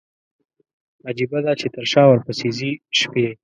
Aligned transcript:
عجيبه 1.07 1.39
ده، 1.45 1.51
چې 1.59 1.67
تر 1.75 1.85
شا 1.91 2.03
ورپسي 2.07 2.49
ځي 2.57 2.71
شپي 2.99 3.27